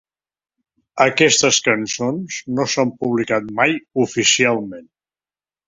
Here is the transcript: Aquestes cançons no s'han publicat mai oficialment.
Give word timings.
Aquestes 1.05 1.59
cançons 1.67 2.39
no 2.57 2.67
s'han 2.73 2.95
publicat 3.05 3.55
mai 3.63 3.79
oficialment. 4.09 4.93